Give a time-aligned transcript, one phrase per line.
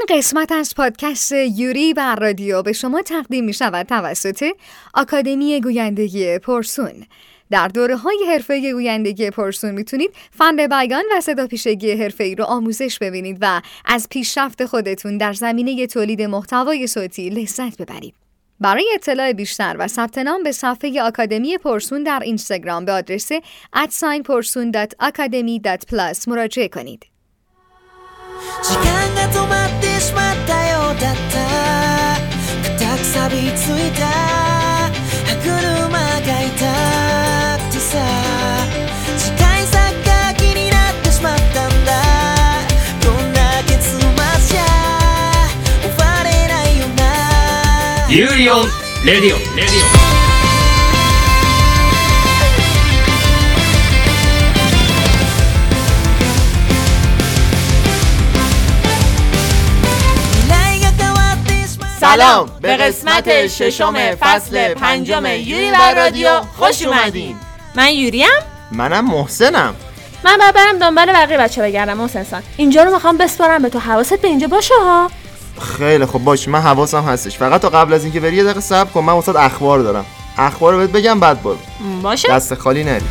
[0.00, 4.44] این قسمت از پادکست یوری بر رادیو به شما تقدیم می شود توسط
[4.94, 7.06] آکادمی گویندگی پرسون
[7.50, 12.44] در دوره های حرفه گویندگی پرسون می‌تونید فن بیان و صدا پیشگی حرفه ای رو
[12.44, 18.14] آموزش ببینید و از پیشرفت خودتون در زمینه تولید محتوای صوتی لذت ببرید.
[18.60, 26.28] برای اطلاع بیشتر و ثبت نام به صفحه آکادمی پرسون در اینستاگرام به آدرس @porsun.academy.plus
[26.28, 27.09] مراجعه کنید.
[28.62, 31.38] 時間が止まってしまったようだった。
[32.78, 34.06] 固く錆びついた。
[35.26, 35.98] 歯車が
[36.42, 36.54] 痛
[37.64, 37.98] くてさ。
[39.18, 39.76] 次回作
[40.06, 41.92] が気になってしまったんだ。
[43.02, 44.60] どんな結末じゃ。
[45.82, 48.08] 終われないよな。
[48.08, 48.68] ユーリオン
[49.04, 50.09] レディオレディオ
[62.00, 62.50] سلام.
[62.60, 67.36] به قسمت ششم فصل پنجم یوری بر رادیو خوش اومدین.
[67.74, 68.26] من یوریم.
[68.72, 69.74] منم محسنم.
[70.24, 72.42] من باید برم دنبال بقیه بچه بگردم محسن سان.
[72.56, 75.10] اینجا رو می‌خوام بسپارم به تو حواست به اینجا باشه ها.
[75.78, 77.38] خیلی خب باش من حواسم هستش.
[77.38, 80.04] فقط تا قبل از اینکه بری یه دقیقه صبر کن من واسه اخبار دارم.
[80.38, 81.58] اخبار رو بهت بگم بعد برو.
[82.02, 82.28] باشه.
[82.28, 83.04] دست خالی نری.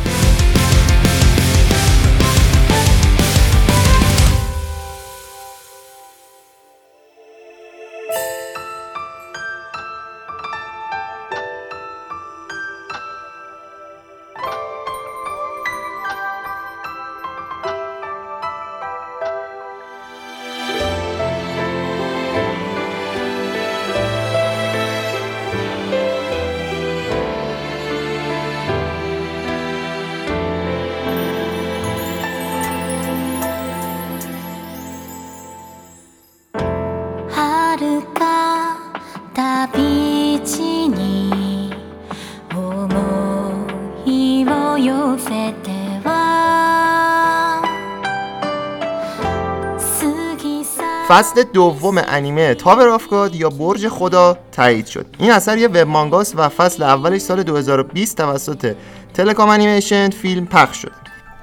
[51.20, 55.06] فصل دوم انیمه Tower of God یا برج خدا تایید شد.
[55.18, 58.74] این اثر یه وب مانگاست و فصل اولش سال 2020 توسط
[59.14, 60.92] تلکام انیمیشن فیلم پخش شد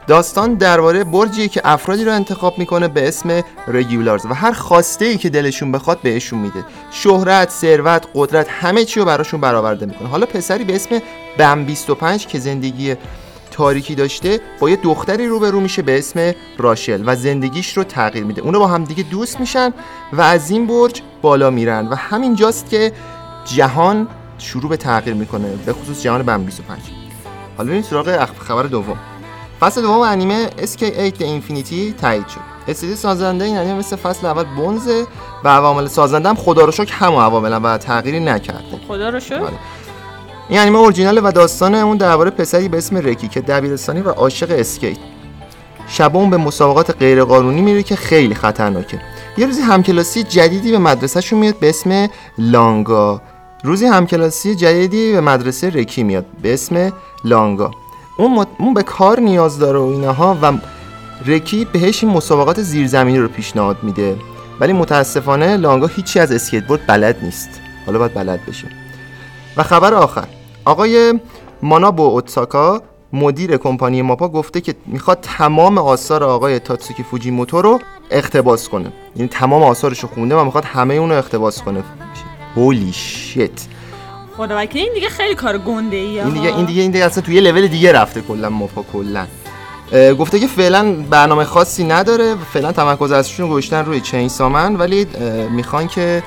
[0.07, 5.17] داستان درباره برجی که افرادی رو انتخاب می‌کنه به اسم regulars و هر خواسته ای
[5.17, 6.65] که دلشون بخواد بهشون میده.
[6.91, 10.07] شهرت، ثروت، قدرت همه چی رو براشون برآورده می‌کنه.
[10.07, 10.99] حالا پسری به اسم
[11.37, 12.95] بم 25 که زندگی
[13.57, 18.41] تاریکی داشته با یه دختری روبرو میشه به اسم راشل و زندگیش رو تغییر میده.
[18.41, 19.73] اونو با هم دیگه دوست میشن
[20.13, 22.91] و از این برج بالا میرن و همین جاست که
[23.45, 24.07] جهان
[24.37, 26.79] شروع به تغییر می‌کنه به خصوص جهان بم 25
[27.57, 28.97] حالا این سراغ خبر دوم.
[29.59, 32.39] فصل دوم انیمه SK8 The Infinity تایید شد.
[32.67, 35.05] استدی سازنده این انیمه مثل فصل اول بونزه
[35.43, 38.59] و عوامل سازنده هم خدا رو شکر همه عوامل و تغییری نکرده.
[38.87, 39.53] خدا رو شکر؟ آره.
[40.49, 44.51] این انیمه اورجینال و داستان اون درباره پسری به اسم رکی که دبیرستانی و عاشق
[44.51, 44.97] اسکیت.
[45.87, 49.01] شبون به مسابقات غیرقانونی میره که خیلی خطرناکه.
[49.37, 53.21] یه روزی همکلاسی جدیدی به مدرسهشون میاد به اسم لانگا.
[53.63, 56.93] روزی همکلاسی جدیدی به مدرسه رکی میاد به اسم
[57.23, 57.71] لانگا.
[58.17, 60.53] اون, اون به کار نیاز داره و اینها و
[61.25, 64.15] رکی بهش این مسابقات زیرزمینی رو پیشنهاد میده.
[64.59, 67.49] ولی متاسفانه لانگا هیچی از اسکیتبورد بلد نیست.
[67.85, 68.67] حالا باید بلد بشه.
[69.57, 70.27] و خبر آخر.
[70.67, 71.19] آقای
[71.61, 72.81] مانابو اوتساکا
[73.13, 77.79] مدیر کمپانی ماپا گفته که می‌خواد تمام آثار آقای تاتسوکی فوجیموتو رو
[78.11, 78.91] اقتباس کنه.
[79.15, 81.83] یعنی تمام آثارش رو خونده و می‌خواد همه اون رو اقتباس کنه.
[82.55, 83.51] هولی شیت
[84.37, 87.41] خدا این دیگه خیلی کار گنده ای این دیگه این دیگه این دیگه اصلا توی
[87.41, 89.27] لول دیگه رفته کلا ماپا کلا.
[90.19, 95.07] گفته که فعلا برنامه خاصی نداره فعلا تمرکز ازشون گذاشتن روی چین سامن ولی
[95.51, 96.23] می‌خوان که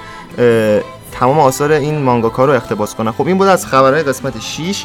[1.13, 3.13] تمام آثار این مانگاکا رو اقتباس کنن.
[3.13, 4.85] خب این بود از خبرهای قسمت 6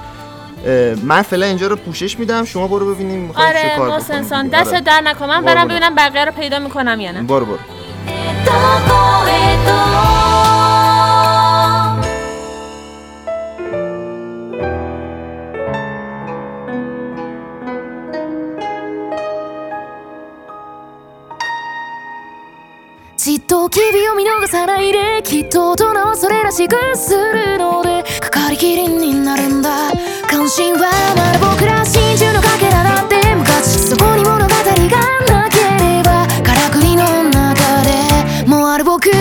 [1.03, 2.46] من فعلا اینجا رو پوشش میدم.
[2.46, 4.50] شما برو ببینیم آره چه کار بکنیم.
[4.50, 4.81] دست آره.
[4.81, 5.25] در نکن.
[5.25, 7.22] من برم ببینم بقیه رو پیدا می‌کنم یا نه.
[7.22, 7.58] برو برو.
[23.47, 25.22] と機微を見逃さないで。
[25.24, 28.03] きっと大人はそれらしくするので。
[28.20, 29.92] かかりきりになるんだ。
[30.30, 33.36] 関心はまだ僕ら真珠のかけらだって。
[33.36, 36.28] 昔そこに物語がなければ。
[36.44, 39.15] からくりの中でもある僕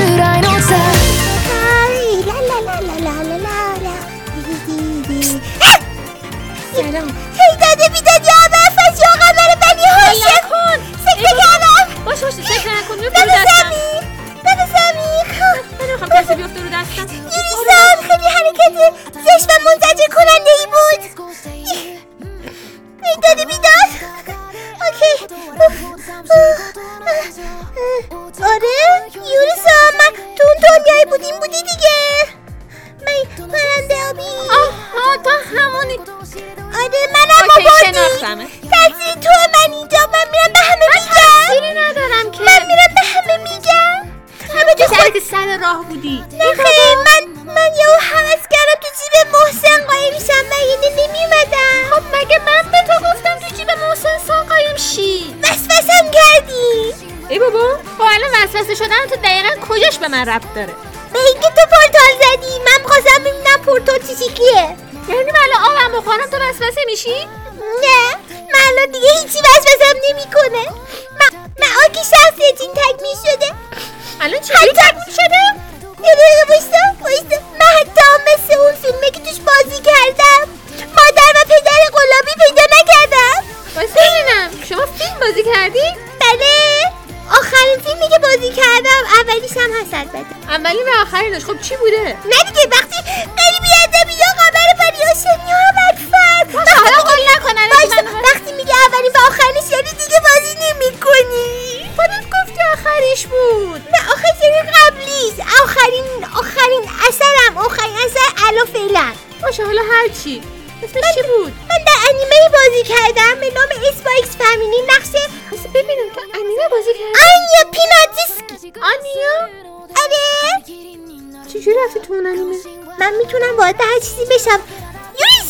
[74.25, 75.43] الان چجوری تکمیل شده؟
[76.07, 76.45] یه دقیقه
[77.61, 80.53] من حتی مثل اون فیلمه که توش بازی کردم.
[80.97, 83.45] مادر و پدر غلامی پیدا نکردم.
[83.77, 85.87] واسه ببینم شما فیلم بازی کردی؟
[86.21, 86.81] بله.
[87.31, 92.05] آخرین فیلمی که بازی کردم اولیش هم هست البته اولی و آخرینش خب چی بوده؟
[92.05, 92.54] نه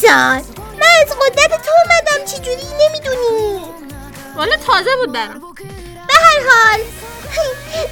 [0.05, 0.45] یوریسان
[0.81, 3.75] من از قدرت تو اومدم چجوری نمی‌دونی
[4.37, 5.55] والا تازه بود برام
[6.09, 6.81] به هر حال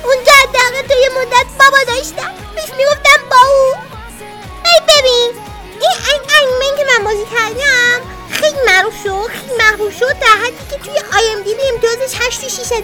[0.05, 2.35] اونجا حداقل تو یه مدت بابا داشتم.
[2.55, 3.75] بهش می‌گفتم با او.
[4.65, 5.31] ای ببین
[5.81, 8.01] این این انیمه که من بازی کردم
[8.31, 10.19] خیلی معروف شد خیلی محبوب شد.
[10.19, 12.81] در حدی که توی آی ام دی امتیازش 8 و 6 از 10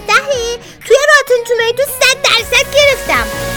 [0.87, 3.48] توی راتن تومیتو 100 درصد گرفتم.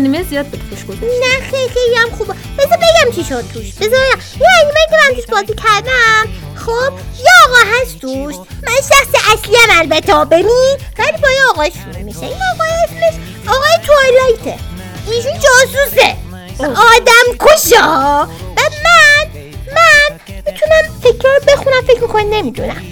[0.00, 4.06] انیمه زیاد به خوش گذشت نه خیلی هم خوبه بذار بگم چی شد توش بذار
[4.40, 9.56] یه انیمه که من توش بازی کردم خب یه آقا هست توش من شخص اصلی
[9.56, 14.58] هم البته ببین ولی با یه آقای شروع میشه این آقای اسمش آقای توایلایته
[15.06, 16.16] ایشون جاسوسه
[16.60, 18.26] آدم کشا
[18.56, 19.26] و من
[19.74, 22.82] من می‌تونم فکر بخونم فکر می‌کنی نمی‌دونم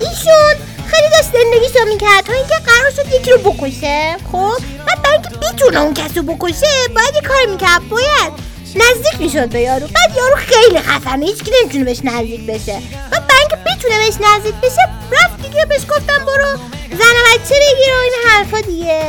[0.00, 0.54] ایشون
[0.94, 2.24] خیلی داشت زندگیشو می‌کرد.
[2.26, 4.16] تا اینکه قرار شد یکی رو بکشه.
[4.32, 7.88] خب بعد برای اینکه بتونه اون کس رو بکشه باید یه کار می‌کرد.
[7.88, 8.32] باید
[8.76, 9.86] نزدیک می‌شد به یارو.
[9.86, 12.82] بعد یارو خیلی خفنه هیچکی نمی‌تونه بهش نزدیک بشه.
[13.10, 14.82] بعد برای اینکه بتونه بهش نزدیک بشه
[15.12, 16.50] رفت دیگه بهش گفتم برو
[16.98, 19.00] زن و بچه بگیر و این حرفا دیگه.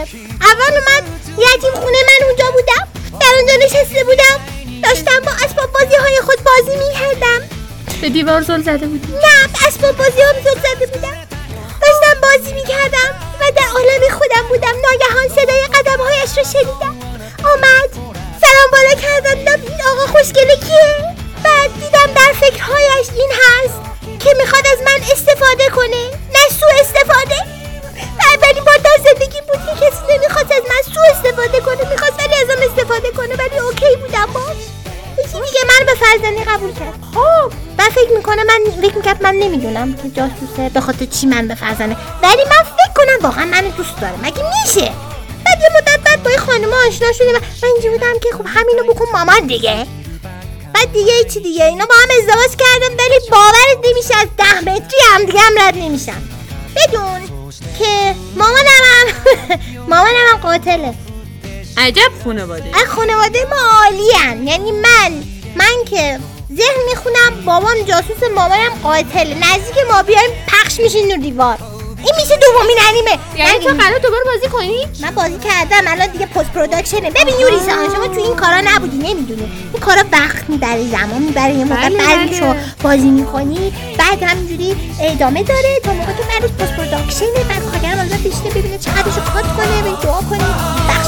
[0.42, 1.04] اول من
[1.38, 2.88] یتیم خونه من اونجا بودم.
[3.20, 4.38] در اونجا نشسته بودم.
[4.84, 7.42] داشتم با اسباب بازی های خود بازی می‌کردم.
[8.02, 11.25] به دیوار زل زده بودی؟ نه اسباب بازی هم زل زده بودم.
[12.38, 13.12] بازی می‌کردم
[13.42, 14.76] و در عالم خودم بودم.
[14.86, 16.96] ناگهان صدای قدم هایش رو شنیدم.
[17.54, 17.90] آمد.
[18.42, 23.80] سلام بالا کردم دیدم این آقا خوشگله کیه؟ بعد دیدم در فکرهایش این هست
[24.20, 26.10] که می‌خواد از من استفاده کنه.
[26.36, 27.40] نه سو استفاده.
[28.34, 31.90] اولین بار در زندگی بود که کسی نمی‌خواست از من سو استفاده کنه.
[31.90, 33.36] می‌خواست ولی ازم استفاده کنه.
[33.36, 34.26] ولی اوکی بودم.
[34.34, 34.75] باش.
[35.20, 36.94] یکی دیگه من به فرزندی قبول کرد.
[37.14, 41.48] خب من فکر می‌کنه من فکر می‌کرد من نمی‌دونم که جاسوسه به خاطر چی من
[41.48, 44.16] به فرزنده ولی من فکر کنم واقعا من دوست داره.
[44.24, 44.92] مگه میشه؟
[45.46, 48.94] بعد یه مدت بعد با خانم آشنا شده و من اینجا بودم که خب همینو
[48.94, 49.88] بکن مامان دیگه.
[50.74, 55.00] بعد دیگه چی دیگه؟ اینا با هم ازدواج کردن ولی باورت نمیشه از ده متری
[55.14, 56.22] هم دیگه هم رد نمیشن.
[56.76, 57.22] بدون
[57.80, 59.08] که مامانم هم
[59.92, 60.94] مامانم هم قاتله.
[61.78, 62.72] عجب خانواده.
[62.88, 65.12] خانواده ما عالین یعنی من
[65.56, 66.20] من که
[66.56, 71.58] ذهن می‌خونم بابام جاسوس مامانم قاتل نزدیک ما بیایم پخش میشین رو دیوار.
[72.06, 73.20] این میشه دومین انیمه.
[73.38, 77.12] یعنی تو من- قرار دوباره بازی کنی؟ من بازی کردم الان دیگه post-production ه.
[77.12, 79.52] ببین یوری سان شما تو این کارا نبودی نمی‌دونی.
[79.74, 82.56] این کارا وقت می‌بره زمان می‌بره یه موقع بله، بعدش بله.
[82.84, 83.74] بازی می‌کنی.
[83.98, 85.80] بعد همینجوری ادامه داره.
[85.84, 87.44] تا موقع که بعدش post-production ه.
[87.50, 90.46] بعد کارگردان ازت بشینه ببینه چقدرش رو کات کنه یه دعا کنه.
[90.90, 91.08] بخش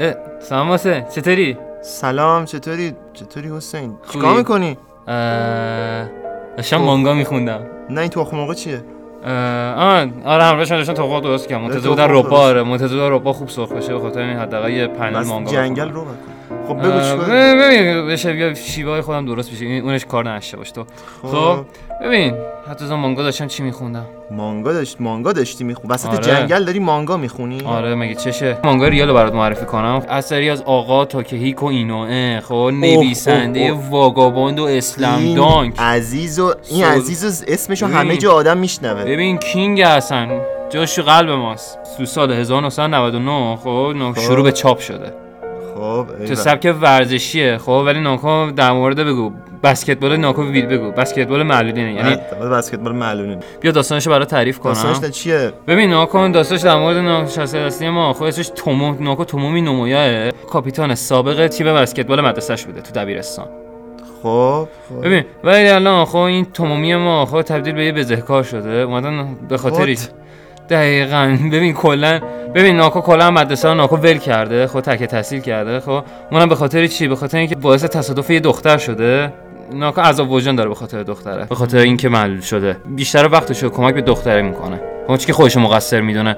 [0.00, 1.69] 예, 사무 세, 제테 리.
[1.82, 4.78] سلام چطوری؟ چطوری حسین؟ چیکار می‌کنی؟
[6.56, 7.60] داشتم مانگا میخوندم.
[7.90, 8.84] نه این تخم مرغ چیه؟
[9.24, 12.36] آه آره همراهشون داشتن توقع درست کردم منتظر بودن روپا.
[12.38, 15.90] آره منتظر بودن روپا خوب سرخ بشه به خاطر این حداقل یه پنل مانگا جنگل.
[15.90, 16.16] رو بکن.
[16.70, 20.84] خب بگو چیکار ببین بشه بیا شیوه خودم درست بشه اونش کار نشه باش تو.
[21.22, 21.64] خب.
[22.04, 22.34] ببین
[22.70, 26.18] حتی از مانگا داشتم چی میخوندم؟ مانگا داشت مانگا داشتی میخون وسط آره.
[26.18, 30.02] جنگل داری مانگا می‌خونی؟ آره مگه چشه؟ مانگا ریال رو برات معرفی کنم.
[30.08, 33.90] اثری از آقا تاکهیکو اینوئه خب نویسنده اوه، اوه.
[33.90, 35.74] واگاباند و اسلم این دانک.
[35.78, 37.98] عزیز و این عزیز اسمشو ببین.
[37.98, 39.04] همه جا آدم میشنوه.
[39.04, 41.78] ببین کینگ هستن جاش تو قلب ماست.
[41.98, 44.20] تو سال 1999 خب خب.
[44.20, 45.12] شروع به چاپ شده.
[45.80, 46.34] خب تو.
[46.34, 47.58] سبک ورزشیه.
[47.58, 49.32] خب ولی ناکو در مورد بگو.
[49.62, 50.90] بسکتبال ناکو وید بگو.
[50.92, 51.92] بسکتبال معلولینه.
[51.92, 54.72] یعنی بله، بسکتبال معلومه بیا داستانشو برات تعریف کنم.
[54.72, 58.12] داستانش چیه؟ ببین ناکن داستانش در مورد ناشناسی اصلی ما.
[58.12, 63.46] خب اسمش تومو ناکو تومومی نومویاه کاپیتان سابق تیم بسکتبال مدرسهش بوده تو دبیرستان.
[64.22, 65.04] خب خب.
[65.04, 68.70] ببین ولی الان خب این تومومی ما خب تبدیل به یه بزهکار شده.
[68.70, 69.98] اومدن به خاطر What؟
[70.70, 71.36] دقیقا.
[71.52, 72.20] ببین کلا
[72.54, 76.54] ببین ناکو کلا مدرسه رو ناکو ول کرده خب تک تحصیل کرده خب اونم به
[76.54, 79.32] خاطر چی؟ به خاطر اینکه باعث تصادف یه دختر شده.
[79.74, 81.44] ناکو عذاب وجدان داره به خاطر دختره.
[81.44, 82.76] به خاطر اینکه معلول شده.
[82.86, 84.80] بیشتر وقتشو کمک به دختره می‌کنه.
[85.06, 86.36] خب که خودش مقصر می‌دونه.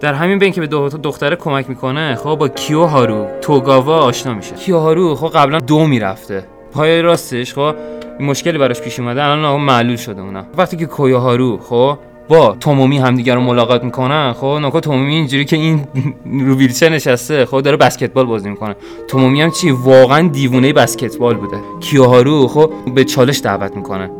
[0.00, 0.66] در همین بین که به
[1.02, 4.54] دختره کمک می‌کنه خب با کیو هارو توگاوا آشنا میشه.
[4.54, 6.44] کیو هارو خب قبلا دو می‌رفته.
[6.72, 7.74] پای راستش خب
[8.20, 10.44] مشکلی براش پیش اومده الان آقا معلول شده اونا.
[10.56, 14.32] وقتی که کویا هارو خب با تومومی همدیگه رو ملاقات می‌کنن.
[14.32, 15.84] خب ناکا تومومی اینجوری که این
[16.24, 18.76] رو ویلچر نشسته خب داره بسکتبال بازی می‌کنه.
[19.08, 21.56] تومومی هم چی؟ واقعا دیوونه بسکتبال بوده.
[21.80, 24.10] کیوهارو خب به چالش دعوت می‌کنه.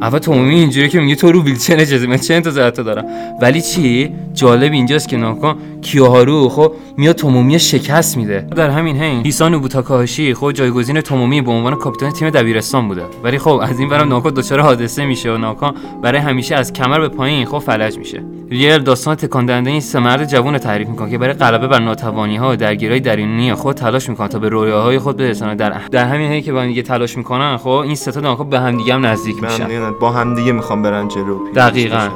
[0.00, 3.04] اول تومومی اینجوری که میگه تو رو ویلچر نشستی من چه انتظارات دارم.
[3.42, 8.46] ولی چی؟ جالب اینجاست که ناکا کیوهارو خب میاد تومومی شکست میده.
[8.56, 13.02] در همین حین هیسان نوبوتاکاهاشی خب جایگزین تومومی به عنوان کاپیتان تیم دبیرستان بوده.
[13.24, 17.00] ولی خب از این برم ناکا دچار حادثه میشه و ناکا برای همیشه از کمر
[17.00, 18.22] به پایین خب فلج میشه.
[18.50, 21.80] ریل داستان تکان دهنده این سه مرد جوون رو تعریف می‌کنه که برای غلبه بر
[21.80, 25.56] ناتوانی ها و درگیری درونی خود تلاش می‌کنن تا به رویاهای خود برسن.
[25.56, 28.44] در در همین حین که با هم دیگه تلاش می‌کنن خب این سه تا ناکا
[28.44, 29.87] به هم دیگه هم نزدیک میشن.
[29.88, 31.52] نه، با هم دیگه می‌خوام برن جلو.
[31.54, 32.08] دقیقاً.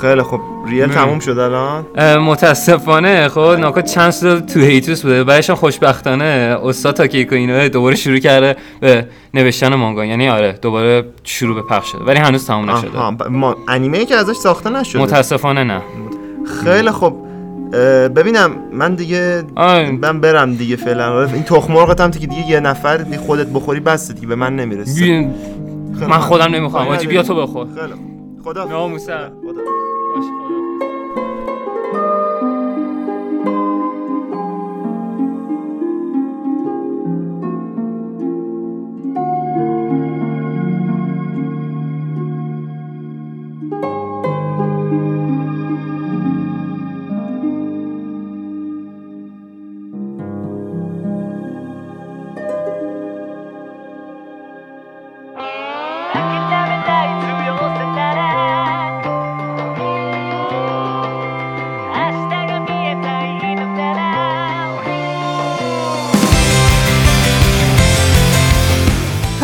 [0.00, 0.92] خیلی خب ریل مم.
[0.92, 1.84] تموم شد الان؟
[2.18, 3.28] متاسفانه.
[3.28, 5.24] خب ناکا چند سال تو هیتوس بوده.
[5.24, 10.04] بعدش خوشبختانه استاد تاکیکو اینو دوباره شروع کرده به نوشتن مانگا.
[10.04, 12.04] یعنی آره دوباره شروع به پخش شده.
[12.04, 13.28] ولی هنوز تموم نشده.
[13.28, 15.02] ما انیمه ای که ازش ساخته نشده.
[15.02, 15.82] متاسفانه نه.
[16.64, 17.14] خیلی خب
[18.16, 18.50] ببینم.
[18.72, 19.90] من دیگه آه.
[19.90, 21.24] من برم دیگه فعلا.
[21.24, 24.26] این تخم مرغت هم که دیگه یه نفر دیگه خودت بخوری بس دیگه.
[24.26, 25.30] به من نمی‌رسه.
[26.08, 26.18] من.
[26.18, 27.22] خودم نمی‌خوام آجی بیا.
[27.22, 27.94] تو بخور خیلی.
[28.44, 29.32] خدا ناموسم.
[29.42, 29.50] خدا.
[30.14, 30.59] باشه، خداحافظ.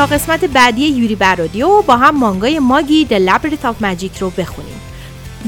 [0.07, 4.81] قسمت بعدی یوری برادیو با هم مانگای ماگی The Labyrinth of Magic رو بخونیم.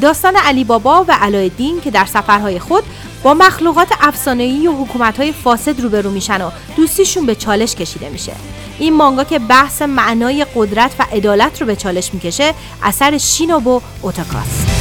[0.03, 2.85] داستان علی بابا و علایالدین که در سفرهای خود
[3.23, 8.33] با مخلوقات افسانه‌ای و حکومت‌های فاسد روبرو میشن و دوستیشون به چالش کشیده میشه.
[8.79, 14.78] این مانگا که بحث معنای قدرت و عدالت رو به چالش می‌کشه، اثر شینوبو اوتاکاست.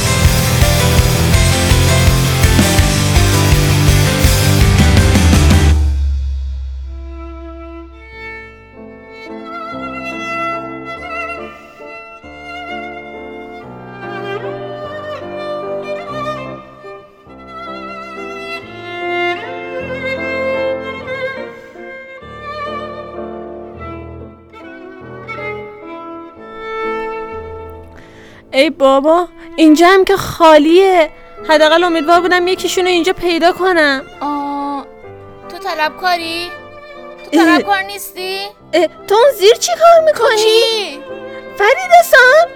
[28.58, 31.10] ای بابا اینجا هم که خالیه
[31.48, 34.86] حداقل امیدوار بودم یکیشون رو اینجا پیدا کنم آه،
[35.48, 36.50] تو طلبکاری؟
[37.24, 38.40] تو طلبکار نیستی؟
[39.08, 41.00] تو اون زیر چی کار می‌کنی؟ کی؟
[41.58, 42.48] فرید سام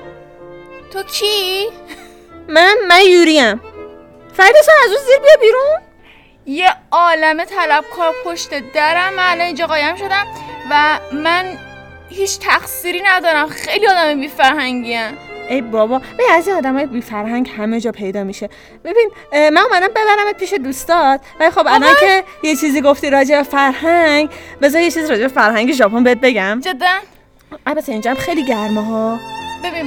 [0.92, 1.68] تو کی؟
[2.48, 3.60] من من یوریم
[4.36, 5.80] فرید سام از اون زیر بیا بیرون
[6.46, 10.26] یه عالم طلبکار پشت درم من الان اینجا قایم شدم
[10.70, 11.58] و من
[12.10, 17.80] هیچ تقصیری ندارم خیلی آدم بیفرهنگیم ای بابا ببین از این آدمای بی فرهنگ همه
[17.80, 18.48] جا پیدا میشه.
[18.84, 23.42] ببین من اومدم ببرمت پیش دوستات ولی خب الان که یه چیزی گفتی راجع به
[23.42, 24.30] فرهنگ
[24.62, 26.60] بذار یه چیز راجع به فرهنگ ژاپن بهت بگم.
[26.64, 26.86] جدا؟
[27.66, 29.18] البته اینجا هم خیلی گرمه ها
[29.64, 29.84] ببین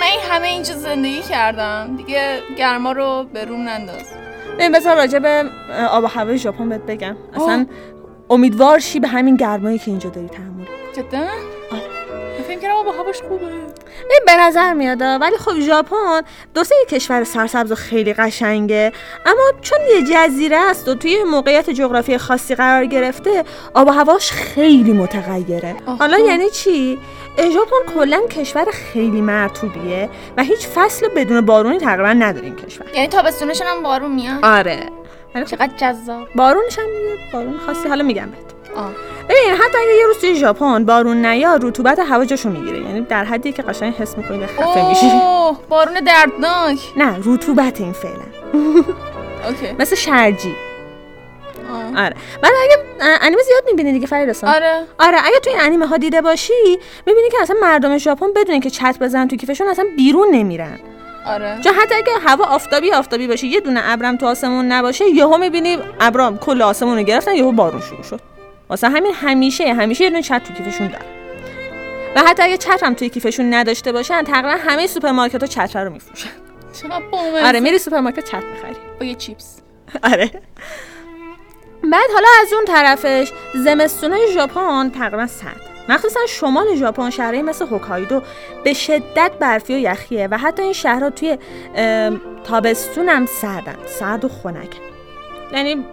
[0.00, 4.04] من این همه اینجا زندگی کردم دیگه گرما رو به روم ننداز.
[4.54, 5.44] ببین بذار راجع به
[5.90, 7.16] آب و هوای ژاپن بهت بگم.
[7.34, 7.66] اصلا
[8.30, 10.64] امیدوار شی به همین گرمایی که اینجا داری تحمل.
[10.96, 11.26] جدا؟
[12.54, 13.46] فکر کردم آب هواش خوبه.
[13.46, 16.22] این به نظر میاد ولی خب ژاپن
[16.54, 18.92] دو سه کشور سرسبز و خیلی قشنگه.
[19.26, 23.44] اما چون یه جزیره است و توی موقعیت جغرافی خاصی قرار گرفته
[23.74, 25.76] آب و هواش خیلی متغیره.
[25.98, 26.98] حالا یعنی چی؟
[27.38, 32.86] ژاپن کلا کشور خیلی مرطوبیه و هیچ فصل بدون بارونی تقریبا نداره این کشور.
[32.94, 34.80] یعنی تابستونشون هم بارون میاد؟ آره.
[35.50, 36.28] چقدر جذاب.
[36.34, 38.54] بارونش هم یه بارون خاصی حالا میگم بهت.
[38.76, 38.90] آه.
[39.28, 42.78] ببین حتی اگه یه روز توی ژاپن بارون نیاد رطوبت هوا جاشو می‌گیره.
[42.78, 45.06] یعنی در حدی که قشنگ حس می‌کنی خفه میشی.
[45.06, 46.78] اوه بارون دردناک.
[46.96, 48.24] نه رطوبت این فعلا.
[49.48, 49.72] اوکی.
[49.78, 50.54] مثل شرجی.
[51.72, 52.04] آه.
[52.04, 52.14] آره.
[52.42, 52.76] بعد اگه
[53.22, 54.82] انیمه زیاد می‌بینی دیگه فریدرسون آره.
[54.98, 58.96] آره اگه توی انیمه ها دیده باشی می‌بینی که اصلا مردم ژاپن بدون که چت
[59.00, 60.78] بزنن تو کیفشون اصلا بیرون نمیرن.
[61.26, 61.58] آره.
[61.64, 65.78] چون حتی اگه هوا آفتابی آفتابی باشه یه دونه ابرم تو آسمون نباشه یهو می‌بینی
[66.00, 68.20] ابرام کل آسمون رو گرفتن یهو بارون شروع شد.
[68.68, 71.04] واسه همین همیشه همیشه یه دونه چتر تو کیفشون دارن
[72.16, 75.92] و حتی اگه چتر هم توی کیفشون نداشته باشن تقریبا همه سوپرمارکت ها چتر رو
[75.92, 76.28] میفروشن.
[77.44, 78.76] آره میری سوپرمارکت چتر می‌خری.
[79.00, 79.60] با یه چیپس.
[80.02, 80.30] آره.
[81.92, 88.22] بعد حالا از اون طرفش زمستونای ژاپن تقریبا سرد مخصوصا شمال ژاپن شهرهایی مثل هوکایدو
[88.64, 91.38] به شدت برفی و یخیه و حتی این شهرها توی
[92.44, 94.76] تابستون هم سردن سرد و خنک
[95.52, 95.84] یعنی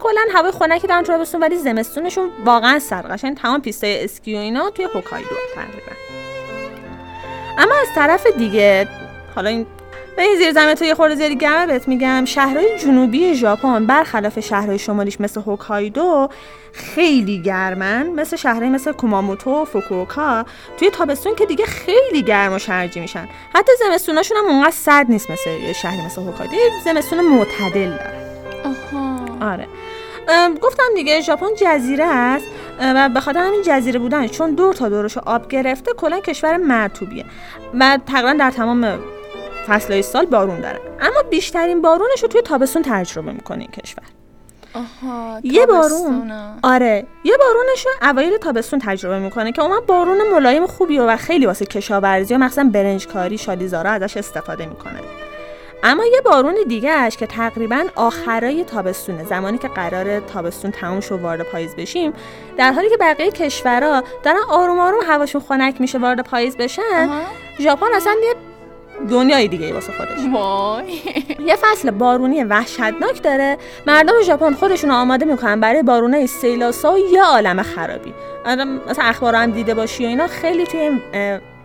[0.00, 4.38] کلا هوای خنکی دارن تو تابستون ولی زمستونشون واقعا سرد قشنگ تمام پیستای اسکی و
[4.38, 5.92] اینا توی هوکایدو تقریبا.
[7.58, 8.88] اما از طرف دیگه
[9.34, 9.66] حالا این
[10.16, 14.40] به این زیر زمین تو یه خورده زیادی گرمه بهت میگم شهرهای جنوبی ژاپن برخلاف
[14.40, 16.28] شهرهای شمالیش مثل هوکایدو
[16.72, 18.06] خیلی گرمن.
[18.06, 20.44] مثل شهرهای مثل کوماموتو و فوکووکا
[20.78, 23.28] توی تابستون که دیگه خیلی گرم و شرجی میشن.
[23.54, 26.56] حتی زمستوناشون هم اونقدر سرد نیست مثل شهری مثل هوکایدو.
[26.84, 28.28] زمستون معتدل داره
[28.64, 29.52] آها.
[29.52, 29.68] آره.
[30.62, 32.46] گفتم دیگه ژاپن جزیره است.
[32.80, 37.24] و به خاطر همین جزیره بودن چون دور تا دورش آب گرفته کلا کشور مرطوبیه.
[37.74, 38.98] و تقریبا در تمام
[39.66, 40.80] فصلهای سال بارون داره.
[41.00, 44.04] اما بیشترین بارونش رو توی تابستون تجربه می‌کنه این کشور.
[44.74, 46.32] آها یه بارون.
[46.62, 47.06] آره.
[47.24, 51.66] یه بارونش رو اوایل تابستون تجربه می‌کنه که اون بارون ملایم خوبی و خیلی واسه
[51.66, 55.00] کشاورزی و مخصوصا برنجکاری شالیزارا ازش استفاده می‌کنه.
[55.82, 61.42] اما یه بارون دیگهش که تقریبا آخرای تابستونه زمانی که قرار تابستون تموم شو وارد
[61.42, 62.12] پاییز بشیم
[62.56, 67.10] در حالی که بقیه کشورها دارن آروم آروم هواشون خنک میشه وارد پاییز بشن.
[67.60, 68.34] ژاپن اصلا یه
[69.10, 70.18] دنیای دیگه واسه خودش.
[70.34, 71.00] وای.
[71.46, 73.58] یه فصل بارونی وحشتناک داره.
[73.86, 78.14] مردم ژاپن خودشون آماده می‌کنن برای بارونه سیلاسا و یه عالم خرابی.
[78.46, 81.00] مثلا اخبار هم دیده باشی و اینا خیلی توی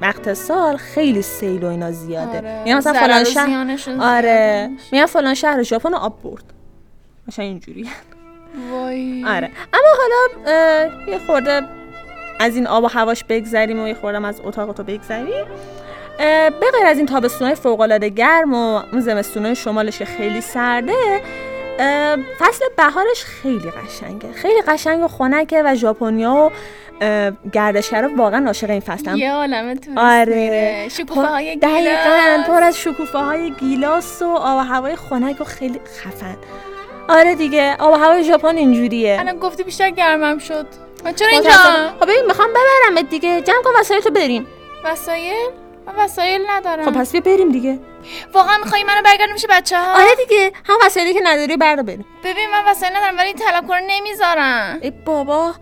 [0.03, 2.37] وقت سال خیلی سیل و اینا زیاده.
[2.37, 2.75] آره.
[2.75, 3.67] مثلا فلان شهر
[4.01, 4.69] آره.
[4.91, 6.43] میگن فلان شهر ژاپن آب برد.
[7.27, 7.89] مثلا اینجوری.
[8.71, 9.25] وای.
[9.27, 9.49] آره.
[9.73, 11.61] اما حالا یه خورده
[12.39, 15.45] از این آب و هواش بگذریم و یه خورده از اتاق تو بگذریم.
[16.59, 21.21] به غیر از این تابستونهای فوق‌العاده گرم و اون زمستونهای شمالش که خیلی سرده
[22.39, 24.31] فصل بهارش خیلی قشنگه.
[24.31, 26.51] خیلی قشنگ و خنکه و ژاپنیا و
[27.53, 30.35] گردشگرا واقعا عاشق این فصلن یه عالم توریست آره.
[30.35, 30.89] میره.
[30.89, 35.81] شکوفه های دقیقا پر از شکوفه های گیلاس و آب و هوای خنک و خیلی
[36.03, 36.37] خفن.
[37.09, 39.17] آره دیگه آب و هوای ژاپن اینجوریه.
[39.19, 40.67] الان گفتی بیشتر گرمم شد.
[41.15, 41.49] چرا اینجا.
[41.99, 43.41] خب ببین می‌خوام ببرمت دیگه.
[43.41, 44.47] جمع کن وسایلتو بریم.
[44.85, 45.49] وسایل؟
[45.87, 46.85] من وسایل ندارم.
[46.85, 47.79] خب پس بیا بریم دیگه.
[48.33, 50.51] واقعا می‌خوای منو برگردیم میشه بچه ها آره دیگه.
[50.65, 52.05] هم وسایلی که نداری برو بریم.
[52.23, 54.79] ببین من وسایل ندارم ولی این طلبکار نمی‌ذارم.
[54.81, 55.53] ای بابا.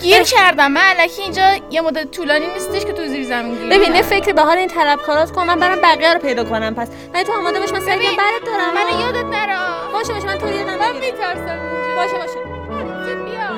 [0.00, 0.72] گیر کردم.
[0.72, 4.02] من الکی اینجا یه مدت طولانی نیستش که تو زیر زمین گیر ببین یه.
[4.02, 6.74] فکر به حال این طلبکارات کن من برم بقیه رو پیدا کنم.
[6.74, 8.74] پس نه تو آماده باش من سعی ببین، برات دارم.
[8.74, 9.56] من یادت نره.
[9.92, 10.92] باشه باشه من تو یادم من.
[10.92, 11.58] میترسم
[11.96, 12.38] باشه باشه.
[13.24, 13.48] بیا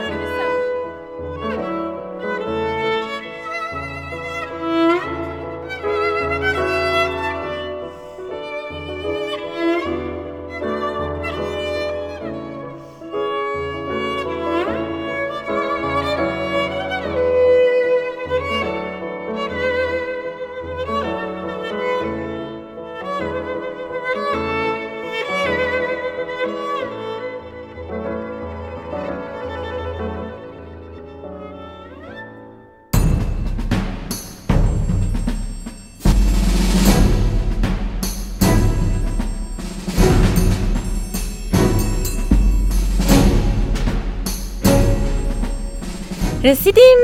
[46.44, 46.96] رسیدیم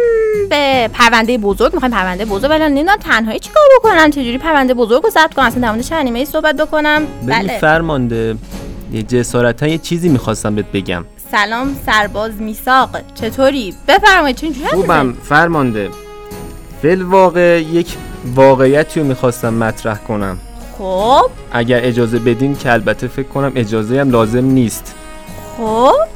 [0.50, 1.74] به پرونده بزرگ.
[1.74, 2.50] می‌خوایم پرونده بزرگ.
[2.50, 6.24] ولی نمی‌دونم تنهایی چیکار بکنم چجوری پرونده بزرگ رو ضبط کنم اصلا در مورد انیمه
[6.24, 7.58] صحبت بکنم؟ بله.
[7.58, 8.36] فرمانده
[8.92, 11.04] یه جسارتا یه چیزی می‌خواستم بهت بگم.
[11.30, 15.14] سلام سرباز میساق چطوری؟ بفرمایید حرف خوبم.
[15.22, 15.90] فرمانده
[16.82, 17.86] فل واقع یک
[18.34, 20.38] واقعیتی رو می‌خواستم مطرح کنم.
[20.78, 21.30] خب.
[21.52, 24.94] اگر اجازه بدین که البته فکر کنم اجازه هم لازم نیست.
[25.56, 26.15] خب.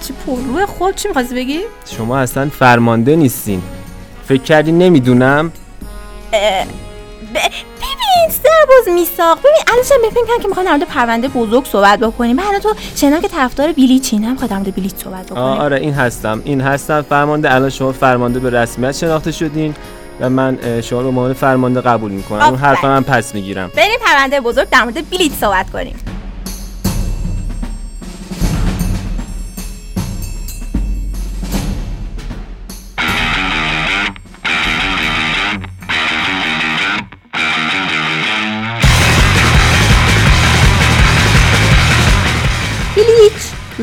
[0.00, 1.60] چه پرروه خب چی می‌خواستی بگی؟
[1.96, 3.62] شما اصلا فرمانده نیستین.
[4.28, 5.48] فکر کردی نمی‌دونم؟
[6.32, 6.34] ب-
[7.34, 11.98] ببین سرباز میساق ببین الان چند بفکر کنم که می‌خوام در مورد پرونده بزرگ صحبت
[11.98, 12.36] بکنیم.
[12.36, 16.42] بعد تو شنیدم که طرفدار بیلیچی نه؟ می‌خواد در بلیچ صحبت بکنیم آره این هستم.
[16.44, 17.02] این هستم.
[17.02, 19.74] فرمانده الان شما فرمانده به رسمیت شناخته شدین
[20.20, 22.40] و من شما رو به عنوان فرمانده قبول می‌کنم.
[22.42, 22.64] اون آفرین.
[22.64, 23.70] حرف من پس می‌گیرم.
[23.76, 25.96] بریم پرونده بزرگ در مورد بلیچ صحبت کنیم.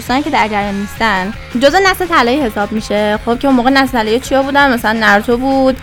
[0.08, 3.20] دوستانی که در جریان نیستن جزء نسل طلایی حساب میشه.
[3.26, 5.78] خب که اون موقع نسل طلایی چیا بودن؟ مثلا ناروتو بود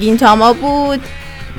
[0.00, 1.00] گینتاما بود.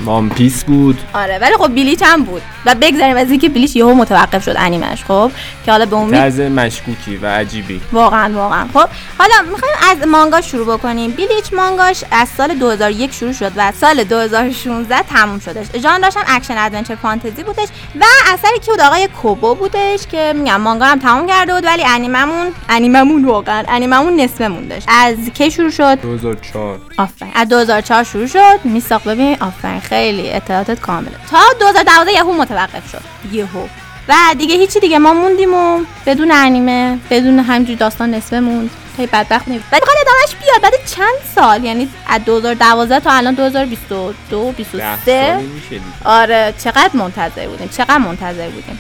[0.04, 0.98] وان پیس بود.
[1.14, 2.42] آره ولی خب بلیچ هم بود.
[2.66, 5.32] و بگذاریم از اینکه بلیچ یهو متوقف شد انیمه‌ش خب؟
[5.66, 7.82] که حالا به یه طرز مشکوکی و عجیبی.
[7.92, 8.68] واقعا واقعا.
[8.74, 11.12] خب حالا می‌خوایم از مانگا شروع بکنیم.
[11.12, 15.66] بلیچ مانگاش از سال 2001 شروع شد و سال 2016 تموم شدش.
[15.82, 17.68] ژانرش هم action adventure fantasy بودش
[18.00, 18.04] و
[18.34, 22.48] اثری که بود آقای کوبو بودش که میگم مانگا هم تموم کرده بود ولی انیمه‌مون
[22.70, 24.84] انیمه‌مون واقعا انیمه‌مون نصفه موندش.
[24.88, 27.32] از کی شروع شد؟ 2004 آفرین.
[27.36, 28.60] از 2004 شروع شد.
[28.64, 29.38] میساق ببین.
[29.40, 29.82] آفرین.
[29.90, 33.02] خیلی اطلاعاتت کامله تا 2012 یهو متوقف شد.
[33.32, 33.68] یهو.
[34.08, 35.00] و دیگه هیچی دیگه.
[35.00, 38.70] ما موندیم و بدون انیمه بدون همینجوری داستان نصفه موند.
[38.96, 40.62] خیلی بدبخت بودیم ولی می‌خواد ادامهش بیاد.
[40.62, 45.82] بعد چند سال؟ یعنی از 2012 تا الان 2022 ده 23 سالی میشه دیگه.
[46.06, 46.54] آره.
[46.64, 48.80] چقدر منتظر بودیم؟ چقدر منتظر بودیم؟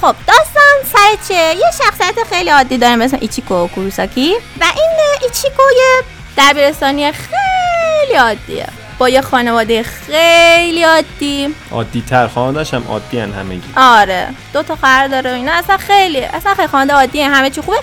[0.00, 4.34] خب داستان سر چه؟ یه شخصیت خیلی عادی به اسم ایچیکو کوروساکی.
[4.60, 6.04] و این ایچیکو یه
[6.38, 8.66] دبیرستانی خیلی عادیه.
[9.02, 11.54] با یه خانواده خیلی عادی.
[11.72, 13.68] عادی تر خواندش هم عادی هن همگی.
[13.76, 14.28] آره.
[14.52, 15.52] دو تا خواهر داره و اینا.
[15.52, 17.76] اصلا خیلی اصلا خیلی خانواده عادیه همه چی خوبه.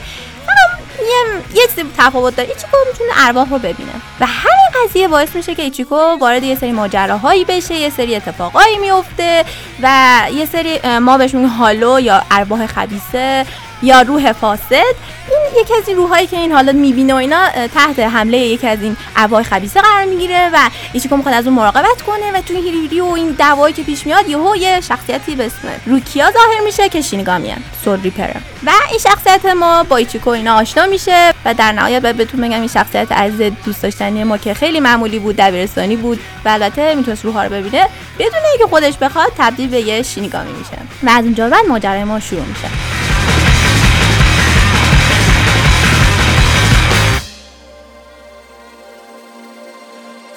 [0.99, 2.49] یه یه چیزی تفاوت داره.
[2.49, 3.91] ایچیکو می‌تونه ارواح رو ببینه.
[4.19, 8.77] و همین قضیه باعث میشه که ایچیکو وارد یه سری ماجراهایی بشه یه سری اتفاقایی
[8.77, 9.45] میفته
[9.81, 13.45] و یه سری ما بهش میگیم هالو یا ارواح خبیسه
[13.81, 14.95] یا روح فاسد.
[15.31, 18.81] این یکی از این روحایی که این حالا می‌بینه و اینا تحت حمله یکی از
[18.81, 20.57] این ارواح خبیسه قرار می‌گیره و
[20.93, 24.05] ایچیکو می‌خواد از اون مراقبت کنه و تو این هیریری و این دعوایی که پیش
[24.05, 28.99] میاد یهو یه شخصیتی به اسم روکیا ظاهر میشه که شینیگامیه سول ریپره و این
[28.99, 33.11] شخصیت ما با ایچیکو اینا آشنا میشه و در نهایت باید بهتون بگم این شخصیت
[33.11, 37.49] عزیز دوست داشتنی ما که خیلی معمولی بود دبیرستانی بود و البته می‌تونست روحا رو
[37.49, 37.89] ببینه.
[38.19, 40.77] بدون اینکه خودش بخواد تبدیل به یه شینیگامی میشه.
[41.03, 42.67] و از اونجا بعد ماجرای ما شروع میشه.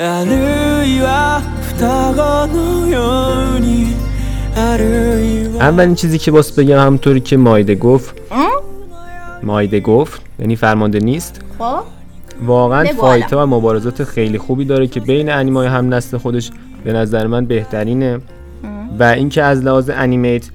[0.02, 3.94] あるいは双子のように
[4.56, 8.16] あるいは اولین چیزی که باس بگم همونطوری که مایده گفت
[9.44, 11.84] مایده گفت یعنی فرمانده نیست خب
[12.46, 16.52] واقعا بگو فایت و مبارزات خیلی خوبی داره که بین انیمای هم نسل خودش
[16.84, 18.20] به نظر من بهترینه
[19.00, 20.50] و اینکه از لحاظ انیمیت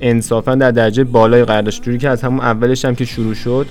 [0.00, 3.66] انصافا در درجه بالای قرار داشت جوری که از همون اولش هم که شروع شد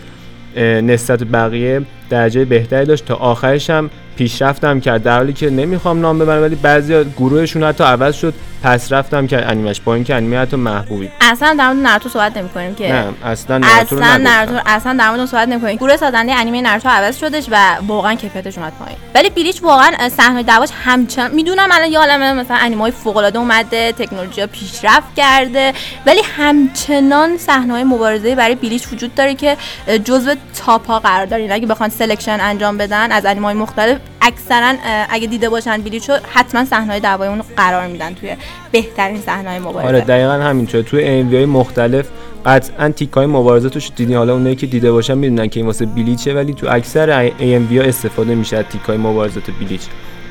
[0.56, 3.05] اه، نسبت به بقیه درجه بهتری داشت.
[3.05, 5.03] تا آخرش هم پیشرفت هم کرد.
[5.03, 8.35] در حالی که نمی‌خوام نام ببرم ولی بعضی گروهشون حتی عوض شد.
[8.63, 11.11] پس رفتم کرد انیمش با اینکه انیمه حتی محبوبی.
[11.21, 14.17] اصلا در مورد ناروتو صحبت نمی‌کنیم که نه اصلا ناروتو رو اصلا.
[14.17, 15.77] ناروتو اصلا در مورد صحبت نمی‌کنیم.
[15.77, 18.99] گروه سازنده انیمه ناروتو عوض شدش و واقعا کیفیتش اومد پایین.
[19.15, 23.93] ولی بلیچ واقعا صحنه دعواش همچنان می‌دونم الان یه عالمه مثلا انیمه فوق العاده اومده
[23.93, 25.73] تکنولوژی پیشرفت کرده
[26.07, 29.57] ولی همچنان صحنه مبارزه برای بلیچ وجود داره که
[30.05, 30.35] جزو
[30.67, 31.43] top ها قرار داره.
[31.43, 34.75] یعنی اگه بخوان selection انجام بدن از انیمه مختلف اکثرا
[35.11, 38.37] اگه دیده باشن بلیچو حتما صحنه دعوای اون قرار میدن توی
[38.73, 39.89] بهترین صحنه مبارزه.
[39.89, 42.09] آره دقیقا همینطوره توی AMV های مختلف
[42.47, 44.17] قطعا تیک های مبارزاتش دیدین.
[44.17, 47.83] حالا اونایی که دیده باشن می‌دونن که این واسه بلیچه ولی تو اکثر AMV ها
[47.83, 49.81] استفاده میشه از تیک های مبارزات بلیچ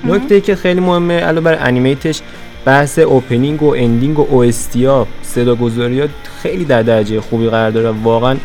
[0.04, 2.22] نکته که خیلی مهمه علاوه بر انیمیشنش
[2.65, 6.08] بحث اوپنینگ و اندینگ و اوستیا صدا گذاری ها
[6.41, 7.89] خیلی در درجه خوبی قرار داره.
[7.89, 8.38] واقعا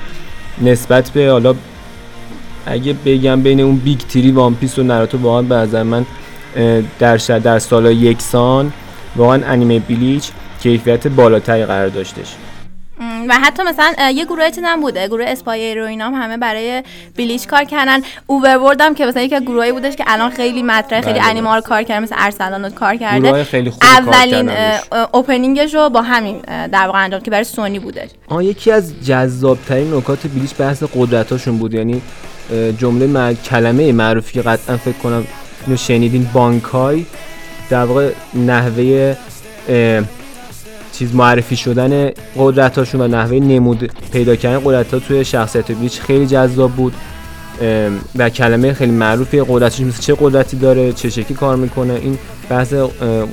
[0.63, 1.55] نسبت به حالا
[2.67, 6.07] اگه بگم بین اون بیگ تری وان پیس و ناروتو واقعا به نظر من
[6.99, 8.73] در در سال یکسان
[9.17, 10.31] واقعا انیمه بلیچ
[10.63, 12.35] کیفیت بالاتری قرار داشتش.
[13.29, 16.83] و حتی مثلا یه گروه هم بوده گروه اسپایر و اینا هم همه برای
[17.17, 18.01] بلیچ کار کردن.
[18.27, 21.29] اوورورد هم که مثلا یکی از گروهایی بودش که الان خیلی مطرح خیلی بله.
[21.29, 23.45] انیما رو کار کرده مثل ارسلان کار کرده.
[23.45, 24.51] خیلی کار اولین
[25.13, 26.41] اوپنینگش رو با همین
[26.73, 28.09] در واقع انجام که برای سونی بودش.
[28.29, 31.75] آه یکی از جذابترین نکات بلیچ بحث قدرتاشون بود.
[31.75, 32.03] یعنی
[32.79, 33.33] جمله مع...
[33.33, 35.25] کلمه معروفی که قطعا فکر کنم
[35.67, 37.07] اینو شنیدین بانکای.
[37.71, 39.17] در واقع نحوه
[40.93, 46.27] چیز معرفی شدن قدرتاشون و نحوه نمود پیدا کردن قدرت ها توی شخصیت بلیچ خیلی
[46.27, 46.95] جذاب بود.
[48.17, 51.95] و کلمه خیلی معروفی قدرتش مثل چه قدرتی داره چه شکلی کار می‌کنه.
[51.95, 52.75] این بحث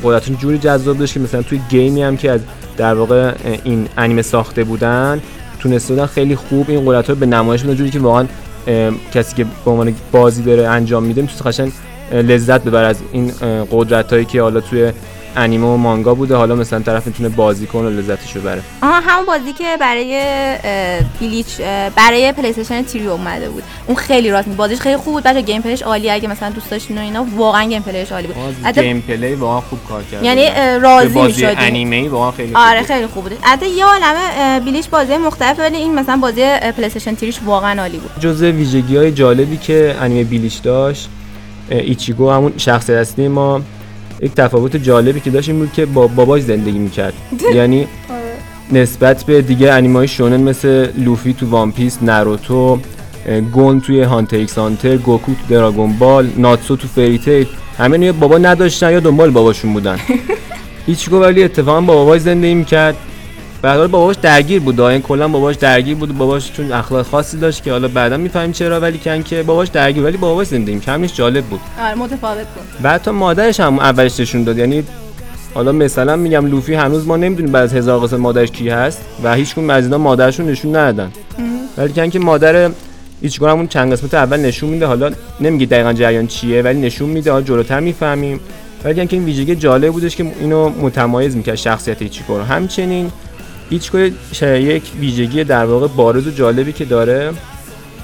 [0.04, 2.42] قدرتش جوری جذاب داشت که مثلا توی game ی هم که از
[2.78, 5.22] در واقع این انیمه ساخته بودن
[5.60, 7.76] تونسته بودن خیلی خوب این قدرت رو به نمایش بدن.
[7.76, 8.26] جوری که واقعا
[9.14, 11.72] کسی که به عنوان بازی داره انجام میده می‌تونه قشنگ
[12.12, 13.32] لذت ببره از این
[13.72, 14.92] قدرت هایی که حالا توی
[15.36, 16.36] انیمه و مانگا بوده.
[16.36, 18.62] حالا مثلا طرف می‌تونه بازی کنه و لذتش رو ببره.
[18.82, 20.22] آها همون بازی که برای
[21.22, 21.62] بلیچ
[21.96, 23.64] برای پلی استیشن 3 اومده بود.
[23.88, 25.24] اون خیلی راست میگی بازیش خیلی خوب بود.
[25.24, 26.10] بچه ها gameplay ش عالی.
[26.10, 28.36] اگه مثلا دوست داشتین و اینا واقعا gameplay ش عالی بود.
[28.64, 31.46] حتی- game play واقعا خوب کار کرده یعنی راضی بازی.
[31.46, 32.88] انیمه ای واقعا خیلی آره بود.
[32.88, 33.38] خیلی خوب بود.
[33.42, 36.42] حتی یه عالمه بلیچ بازی مختلفه ولی این مثلا بازی
[36.78, 38.12] پلی استیشن 3 واقعا عالی بود.
[38.20, 41.10] جزء ویژگی های جالبی که انیمه بلیچ داشت
[41.70, 43.62] ایچیگو همون شخصیت اصلی ما
[44.24, 47.14] یک تفاوت جالبی که داشت این بود که با باباش زندگی می‌کرد.
[47.56, 47.88] یعنی
[48.72, 52.80] نسبت به دیگه انیمه های شونن مثل لوفی تو وان پیس ناروتو
[53.54, 58.14] گون توی هانتر ایکس هانتر گوکو تو دراگون بال ناتسو تو فری تیل همه یا
[58.14, 59.98] بابا نداشتن یا دنبال باباشون بودن.
[60.88, 62.96] ایچیگو ولی اتفاقا با باباش زندگی می‌کرد.
[63.64, 64.82] بعد حالا باباش درگیر بود.
[64.82, 66.18] این کلا باباش درگیر بود.
[66.18, 70.04] باباش چون اخلاق خاصی داشت که حالا بعدا می‌فهمیم چرا ولی کن که باباش درگیر
[70.04, 71.60] ولی باباش زندگی همینش جالب بود.
[71.82, 72.82] آره متفاوت بود.
[72.82, 74.58] بعد تا مادرش هم اولش نشون داد.
[74.58, 74.84] یعنی
[75.54, 79.34] حالا مثلا میگم لوفی هنوز ما نمی‌دونیم بعد از هزار قسمت مادرش کی هست و
[79.36, 81.12] هیچ کدوم از اینا مادرشون نشون ندادن.
[81.78, 82.72] ولی کن که مادر
[83.22, 84.86] هیچ همون چند قسمت اول نشون میده.
[84.86, 87.32] حالا نمیگه دقیقا جریان چیه ولی نشون میده.
[87.32, 88.40] حالا جلوتر می‌فهمیم.
[88.84, 93.12] ولی کن که این ویژگی جالب بودش که اینو متمایز می‌کرد شخصیت ایچیکو رو همچنین
[94.34, 97.34] ش- یک ویژگی در واقع بارز و جالبی که داره.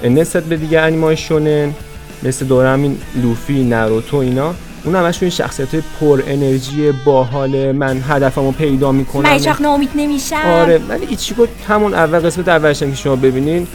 [0.04, 1.74] نسبت به دیگه انیمای شونن
[2.22, 4.54] مثل دوره همین لوفی ناروتو اینا
[4.84, 5.68] اون همشون شخصیت
[6.00, 9.22] پر انرژی باحال من هدفمو پیدا می‌کنم.
[9.22, 10.36] من هیچ وقت ناامید نمیشم.
[10.36, 13.66] آره ولی ایچیکو همون اول قسمت اولش که شما ببینین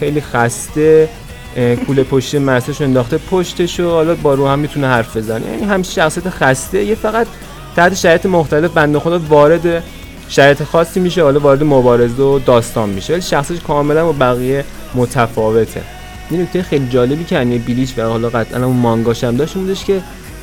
[0.00, 1.08] خیلی خسته
[1.56, 5.46] اه، کوله پشت مرسش انداخته پشتش و حالا با رو هم می‌تونه حرف بزنه.
[5.50, 7.26] یعنی همین شخصیت خسته یه فقط
[7.76, 9.82] تحت شرایط مختلف بنده خدا وارد
[10.32, 13.12] شرایط خاصی میشه حالا وارد مبارزه و داستان میشه.
[13.12, 14.64] ولی شخصیتش کاملا با بقیه
[14.94, 15.82] متفاوته.
[16.30, 19.84] این نکته خیلی جالبی که انیمه بیلیچ و حالا قطعا اون مانگاش هم داشت بودش
[19.84, 20.00] که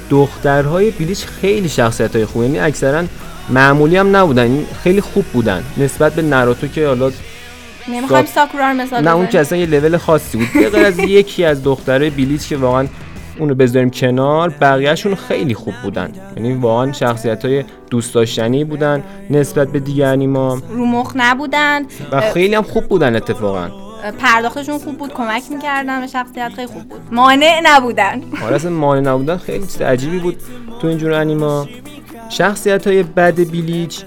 [0.09, 3.03] دخترهای بیلیچ خیلی شخصیت های خوبی یعنی اکثرا
[3.49, 5.63] معمولی هم نبودن خیلی خوب بودن.
[5.77, 7.11] نسبت به ناروتو که حالا
[7.87, 9.27] نمی‌خوایم ساکورا مثال نه اون.
[9.27, 10.47] که اصلا یه لول خاصی بود.
[10.53, 12.87] به غیر از یکی از دخترای بیلیچ که واقعا
[13.39, 16.11] اونو بذاریم کنار بقیهشون خیلی خوب بودن.
[16.37, 21.81] یعنی واقعا شخصیت های دوست داشتنی بودن نسبت به دیگه انیما رو مخ نبودن.
[22.11, 23.69] و خیلی هم خوب بودن اتفاقا.
[24.19, 27.01] پرداختشون خوب بود کمک می‌کردن به شخصیت خیلی خوب بود.
[27.11, 28.21] مانع نبودن.
[28.43, 30.35] آره اصلا مانع نبودن خیلی چیز عجیبی بود
[30.81, 31.67] تو اینجور انیما.
[32.29, 34.03] شخصیت های بد بیلیچ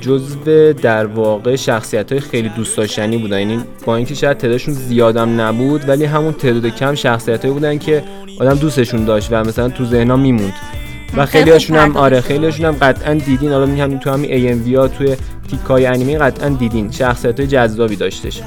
[0.00, 3.38] جزو در واقع شخصیت های خیلی دوست داشتنی بودن.
[3.38, 8.04] یعنی با اینکه شاید تعدادشون زیادم نبود ولی همون تعداد کم شخصیت هایی بودن که
[8.40, 10.52] آدم دوستشون داشت و مثلا تو ذهنا میموند.
[11.16, 13.52] و خیلی هاشون هم آره خیلی هاشون هم قطعا دیدین.
[13.52, 14.30] حالا میگم تو همین
[14.64, 18.42] AMV ها توی تیکای انیمه قطعا دیدین شخصیت های جذابی داشتش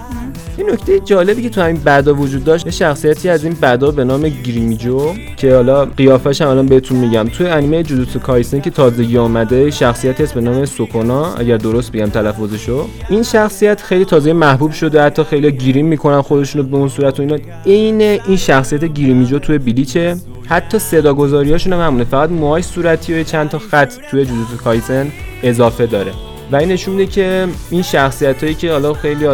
[0.58, 4.04] این نکته جالبی که تو همین بعدا وجود داشت یه شخصیتی از این بعدا به
[4.04, 7.28] نام گریمیجو که حالا قیافش هم الان بهتون میگم.
[7.28, 12.06] توی انیمه جوجوتسو کایسن که تازگی آمده شخصیتی هست به نام سوکونا اگر درست بگم
[12.06, 12.88] تلفظشو.
[13.10, 17.22] این شخصیت خیلی تازه محبوب شده حتی خیلی گیریم می‌کنن خودشونو به اون صورت و
[17.22, 17.38] اینا.
[17.66, 20.16] عین این شخصیت گریمیجو توی بلیچه
[20.48, 22.04] حتی صدا گذاریاشون هم همونه.
[22.04, 25.12] فقط موهای صورتی و چند تا خط توی جوجوتسو کایسن
[25.44, 26.12] اضافه داره.
[26.52, 29.28] و این نشون میده که این شخصیت هایی که حالا خیلی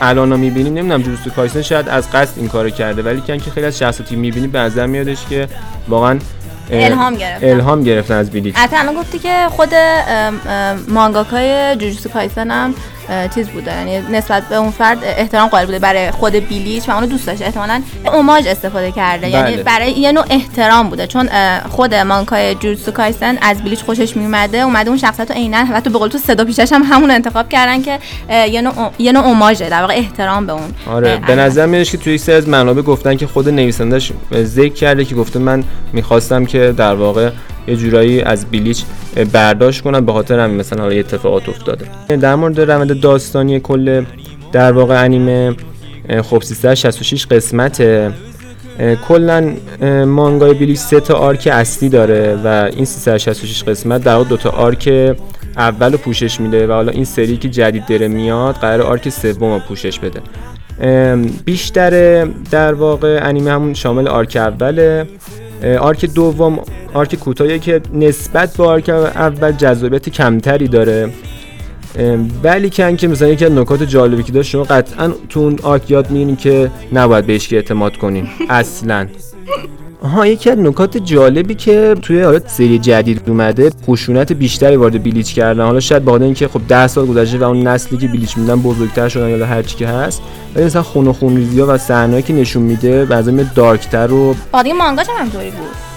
[0.00, 3.78] الان می‌بینیم نمی‌دونم جوجوتسو کایسن شاید از قصد این کارو کرده ولی که خیلی از
[3.78, 5.48] شخصیتی می‌بینی به نظر میادش که
[5.88, 6.18] واقعا
[6.70, 7.48] الهام گرفتن.
[7.50, 9.68] الهام گرفتن از بیلیچ حتی الان گفتی که خود
[10.88, 12.74] مانگاکای جوجوتسو کایسن هم
[13.34, 13.76] چیز بوده.
[13.76, 15.78] یعنی نسبت به اون فرد احترام قائل بوده.
[15.78, 19.28] برای خود بیلیچ و اونو دوست داشته احتمالاً اوماج استفاده کرده.
[19.28, 19.62] یعنی بله.
[19.62, 21.06] برای یه نوع احترام بوده.
[21.06, 21.28] چون
[21.70, 25.98] خود مانگاکای جوجوتسو کایسن از بیلیچ خوشش میومده اومده اون شخصیت رو عینا تو به
[25.98, 27.98] قول تو صدا پیشش هم همون انتخاب کردن که
[28.30, 30.74] یه نوع یه نوع اوماژه در واقع احترام به اون.
[30.86, 31.20] آره.
[31.26, 35.04] به نظر میادش که توی یک سری از منابع گفتن که خود نویسندش ذکر کرده
[35.04, 37.30] که گفته من می‌خواستم که در واقع
[37.66, 38.84] یه جورایی از بلیچ
[39.32, 41.86] برداشت کنن به خاطر همین مثلا حالا اتفاقات افتاده.
[42.16, 44.04] در مورد روند داستانی کل
[44.52, 45.56] در واقع انیمه
[46.22, 48.12] خب 366 قسمته.
[49.08, 49.54] کلا
[50.06, 55.16] مانگای بلیچ سه تا arc اصلی داره و این 366 قسمت در دو تا arc
[55.56, 59.98] اول پوشش میده و حالا این سری که جدید داره میاد قرار arc سوم پوشش
[59.98, 60.20] بده.
[61.44, 65.06] بیشتر در واقع انیمه همون شامل arc اوله.
[65.80, 66.60] arc دوم
[66.94, 71.10] arc کوتاهی که نسبت به arc اول جذابیت کمتری داره.
[72.42, 76.10] ولی که مثلا یکی از نکات جالبی که داشت شما قطعا تو اون arc یاد
[76.10, 78.28] می‌گیرین که نباید بهش اعتماد کنین.
[78.48, 79.06] اصلا.
[80.04, 85.34] آها یکی از نکات جالبی که توی حالا سری جدید اومده خشونت بیشتری وارد بلیچ
[85.34, 85.64] کردن.
[85.64, 89.08] حالا شاید با اینکه خب 10 سال گذشته و اون نسلی که بلیچ میدیدن بزرگتر
[89.08, 90.22] شدن یا هر چی که هست.
[90.54, 94.34] ولی مثلا خون و خونریزی ها و صحنه‌ای که نشون میده بعضی dark تر و
[94.52, 95.42] بعدی مانگاش هم بود.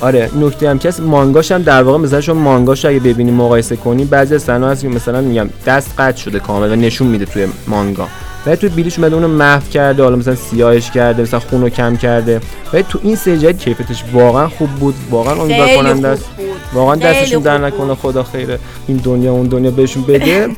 [0.01, 4.05] آره نکته هم که مانگاش هم در واقع مثلا شما مانگاش اگه ببینی مقایسه کنی
[4.05, 7.47] بعضی از صحنه‌ها هست که مثلا میگم دست قطع شده کامل و نشون میده توی
[7.67, 8.07] مانگا.
[8.45, 12.41] ولی تو بیلیش اومده اونو محو کرده حالا مثلا سیاهش کرده مثلا خونو کم کرده.
[12.73, 16.25] ولی تو این سری جدید کیفیتش واقعا خوب بود واقعا امیدوار کننده است
[16.73, 18.60] واقعا دستشون در نکنه خدا خیره.
[18.88, 20.49] این دنیا اون دنیا بهشون بده.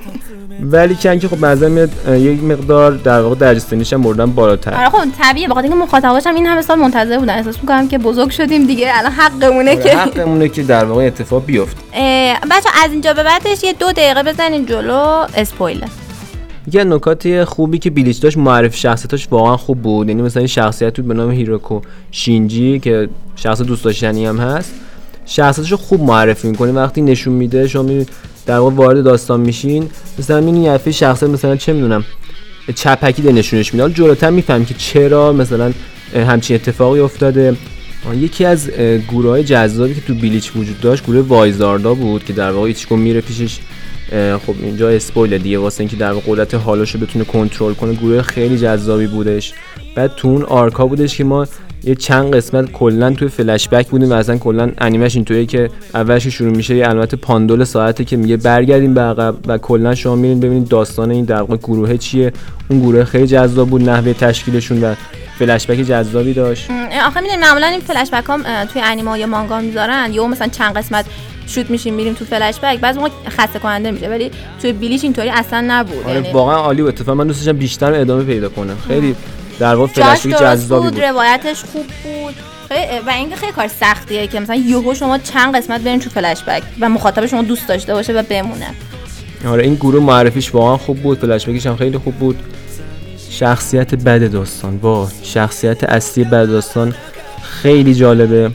[0.62, 4.73] ولی که خب مثلا میاد یک مقدار در واقع درجه سنیش هم بردن بالاتر.
[4.73, 5.47] آره خب طبیعیه.
[5.47, 7.34] بخاطر اینکه مخاطباش هم این همه سال منتظر بودن.
[7.34, 8.91] احساس می‌کنم که بزرگ شدیم دیگه.
[8.93, 11.82] الان حقمونه آره که حقمونه که در واقع اتفاق بیفته.
[12.52, 15.26] بچه از اینجا به بعدش یه دو دقیقه بزنین جلو.
[15.38, 15.88] اسپویلر.
[16.67, 20.10] یکی از نکات خوبی که بیلیچ داشت معرفی شخصیتاش واقعا خوب بود.
[20.10, 24.73] یعنی مثلا این شخصیت بود به نام هیروکو شینجی که شخص دوست داشتنی هم هست.
[25.25, 26.71] شخصیتش خوب معرفی می‌کنه.
[26.71, 28.06] وقتی نشون میده شما می
[28.45, 29.89] در واقع وارد داستان میشین.
[30.19, 32.03] مثلا این یه شخصیت مثلا چه می‌دونم
[32.75, 33.89] چپکی ده نشونش میده.
[33.89, 35.73] جلوتر میفهم که چرا مثلا
[36.15, 37.56] همچین اتفاقی افتاده.
[38.15, 38.69] یکی از
[39.12, 42.95] گروه های جذابی که تو بیلیچ وجود داشت گروه وایزاردا بود که در واقع ایچکو
[42.95, 43.58] میره پیشش.
[44.46, 45.60] خب اینجا اسپویل دیگه.
[45.60, 49.54] واسه اینکه در قدرت حالاشو بتونه کنترل کنه گروه خیلی جذابی بودش.
[49.96, 51.48] بعد تو اون آرکا بودش که ما
[51.84, 56.28] یه چند قسمت کلا توی فلش بک بودیم و اصلا کلا انیمش اینطوریه که اولش
[56.28, 60.39] شروع میشه یه علامت پاندول ساعته که میگه برگردیم به عقب و کلا شما میرین
[60.39, 62.34] ببینید داستان این در گروه چیه.
[62.70, 64.96] اون گروه خیلی جذاب بود نحوه تشکیلشون و
[65.39, 66.72] فلش بک جذابی داشت.
[67.08, 70.78] آخه می‌دونید معمولا این فلش بک هم توی انیمه یا مانگا می‌ذارن یا مثلا چند
[70.78, 71.06] قسمت
[71.47, 72.79] شوت میشیم میریم تو فلش بک.
[72.79, 74.31] بعضی موقع خسته کننده میشه ولی
[74.62, 76.03] توی بیلیچ اینطوری اصلا نبود.
[76.05, 76.93] آره یعنی واقعا عالی بود.
[76.93, 78.73] اتفاقا من دوست داشتم بیشتر ادامه پیدا کنه.
[78.88, 79.15] خیلی
[79.60, 82.36] در واقع فلش بک جذابی بود روایتش خوب بود.
[82.69, 86.43] خیلی و اینکه خیلی کار سختیه که مثلا یهو شما چند قسمت برین تو فلش
[86.43, 88.67] بک و مخاطب شما دوست داشته باشه و بمونه.
[89.47, 91.19] آره این گروه معرفیش واقعا خوب بود.
[91.19, 92.39] فلش بکش هم خیلی خوب بود.
[93.29, 94.79] شخصیت بد داستان.
[94.81, 96.93] وا شخصیت اصلی بد داستان
[97.41, 98.51] خیلی جالبه.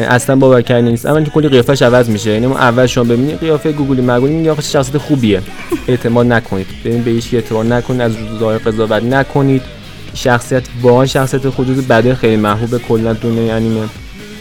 [0.00, 1.06] اصلا باور نیست.
[1.06, 2.30] که کلی قیافش عوض میشه.
[2.30, 5.42] یعنی اول شما ببینید قیافه گوگلی مگولی میگه آخه شخصیت خوبیه.
[5.88, 6.66] اعتماد نکنید.
[6.84, 8.00] ببین به هیچ اعتماد نکنید.
[8.00, 9.62] از ظاهر قضاوت نکنید.
[10.14, 13.86] شخصیت واقعا شخصیت خودجوز بده خیلی محبوب کلا دنیای انیمه.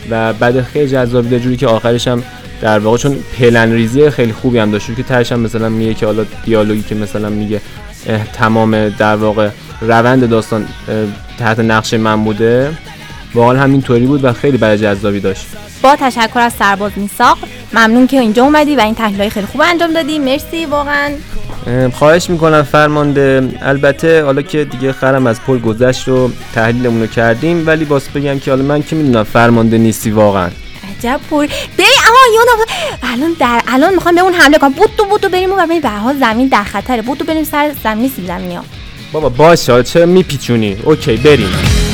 [0.09, 1.37] و بعد خیلی جذاب.
[1.37, 2.23] جوری که آخرش هم
[2.61, 4.95] در واقع چون پلن ریزی خیلی خوبی هم داشت.
[4.95, 7.61] که ترش هم مثلا میگه که حالا دیالوگی که مثلا میگه
[8.33, 9.49] تمام در واقع
[9.81, 10.65] روند داستان
[11.39, 12.71] تحت نقش من بوده.
[13.33, 15.45] واقعا همینطوری بود و خیلی برای جذابی داشت.
[15.81, 17.37] با تشکر از سرباز میساق
[17.73, 20.19] ممنون که اینجا اومدی و این تحلیل خیلی خوب انجام دادی.
[20.19, 21.11] مرسی واقعا.
[21.93, 27.67] خواهش می‌کنم فرمانده البته حالا که دیگه خرم از پل گذشت و تحلیلمون رو کردیم
[27.67, 30.49] ولی باز بگم که حالا من که می‌دونم فرمانده نیستی واقعا.
[30.99, 32.71] عجب پور بری اما یادم
[33.13, 34.73] الان در الان می‌خوام به اون حمله کنم.
[34.73, 37.01] بودو بودو بریم و ببین به حال زمین در خطره.
[37.01, 38.63] بودو بریم سر زمین سیب زمینی ها
[39.11, 41.86] بابا باشه چرا میپیچونی؟ اوکی بریم.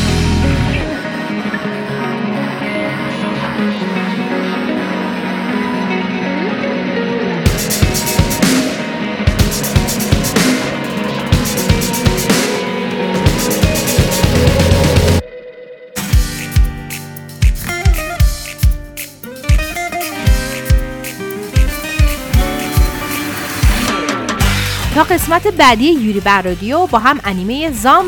[24.96, 28.06] تا قسمت بعدی یوری بر رادیو با هم انیمه Zom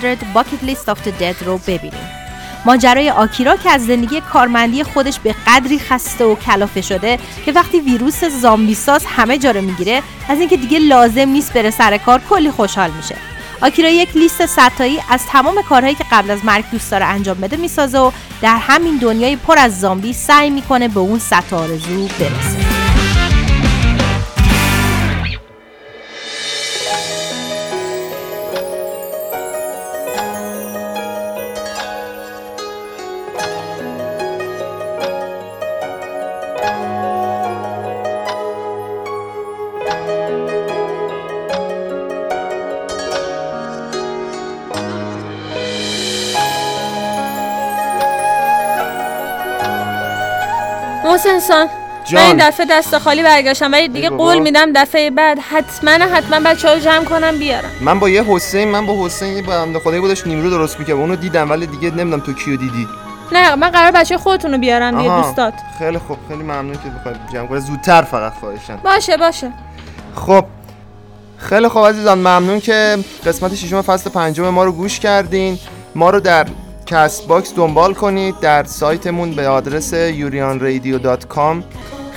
[0.00, 2.08] 100 Bucket List of the Dead رو ببینیم.
[2.66, 7.80] ماجرای آکیرا که از زندگی کارمندی خودش به قدری خسته و کلافه شده که وقتی
[7.80, 12.20] ویروس زامبی ساز همه جا رو می‌گیره از اینکه دیگه لازم نیست بره سر کار
[12.30, 13.16] کلی خوشحال میشه.
[13.60, 17.56] آکیرا یک لیست صدتایی از تمام کارهایی که قبل از مرگ دوست داره انجام بده
[17.56, 18.10] می‌سازه و
[18.42, 22.75] در همین دنیای پر از زامبی سعی می‌کنه به اون صد آرزو برسه.
[51.26, 51.68] حسین سان
[52.12, 54.10] من این دفعه دست خالی برگشتم ولی دیگه.
[54.10, 57.70] قول میدم دفعه بعد حتما حتما بچه ها جمع کنم بیارم.
[57.80, 60.96] من با یه حسین من با حسین بنده خدایی بودش نیمرو درست می‌کرد.
[60.96, 62.88] اونو دیدم ولی دیگه نمی‌دونم تو کیو دیدی.
[63.32, 65.16] نه من قرار بچه خودتون رو بیارم دیگه.
[65.16, 65.54] دوستات.
[65.78, 67.60] خیلی خوب خیلی ممنون که بخوای جمع کنی.
[67.60, 69.52] زودتر فقط خواهشن باشه باشه.
[70.14, 70.44] خب.
[71.38, 75.58] خیلی خوب عزیزان ممنون که قسمت ششم فصل پنجم ما رو گوش کردین.
[75.94, 76.46] ما رو در
[76.86, 81.62] کست باکس دنبال کنید در سایتمون به آدرس yurianradio.com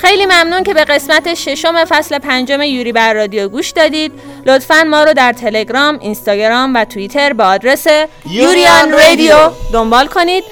[0.01, 4.11] خیلی ممنون که به قسمت ششم فصل پنجم یوری بر رادیو گوش دادید.
[4.45, 7.87] لطفا ما رو در تلگرام، اینستاگرام و توییتر به آدرس
[8.29, 9.35] یوریان رادیو
[9.73, 10.43] دنبال کنید.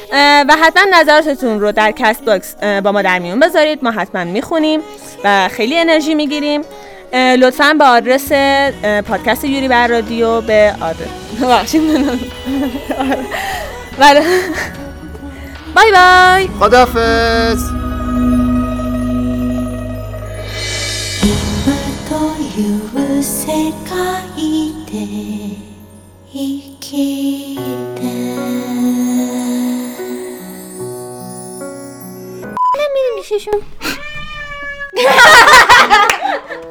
[0.49, 3.83] و حتما نظراتتون رو در کست باکس با ما در میون بذارید.
[3.83, 4.79] ما حتما می‌خونیم
[5.23, 6.61] و خیلی انرژی می‌گیریم.
[7.13, 8.31] لطفا به آدرس
[9.07, 11.75] پادکست یوری بر رادیو به آدرس.
[13.99, 14.23] بله.
[15.75, 16.49] بای بای.
[16.59, 17.63] خدافز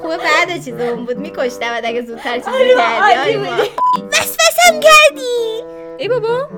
[0.02, 1.18] خوبه بعد چیز بود.
[1.18, 2.74] میکشتم اگه زودتر چیزی آره،
[3.14, 3.36] کردی.
[4.12, 5.55] وسوسم کردی.
[5.98, 6.48] ای بابا.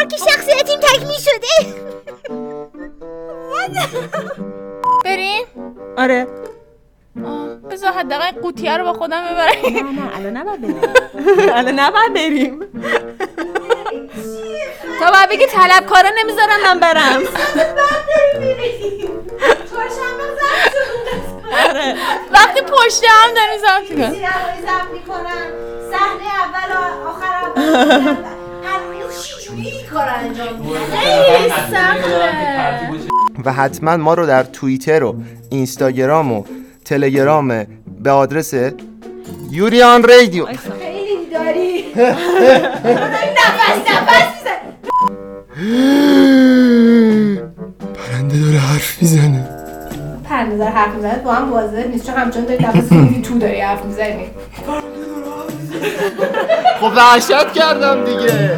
[0.00, 1.74] آرک شخصیتیم تکمیل شده.
[5.04, 5.44] بریم
[5.98, 6.26] آره.
[7.24, 10.80] آه، بذار حداقل این قوطیه رو با خودم ببرم نه الان نباید بریم.
[11.54, 12.60] الان نباید بریم.
[15.00, 17.22] تا باید بگی طلبکارا نمی‌ذارم من برم.
[21.52, 21.94] آره.
[22.32, 24.10] وقتی پشت هم داریم ضبط می‌کنیم.
[24.10, 25.46] سینمایی ضبط می‌کنم
[25.90, 26.74] صحنه اول
[29.94, 30.72] کار انجام
[33.44, 35.16] و حتما ما رو در توییتر و
[35.50, 36.44] اینستاگرام و
[36.84, 37.66] تلگرام
[38.00, 38.54] به آدرس
[39.50, 40.46] یوریان رادیو.
[40.46, 41.84] خیلی داری.
[41.96, 42.16] نفس
[43.90, 44.44] نفس
[47.94, 49.63] پرنده داره حرف می‌زنه.
[50.24, 52.06] 5000 حرف می‌زنید با هم واضح نیست.
[52.06, 54.28] چون همچنان داری دفعه میگی تو داری حرف می‌زنید
[56.80, 58.50] خب وحشت کردم دیگه.